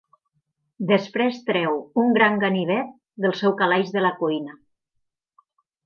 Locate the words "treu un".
1.49-2.09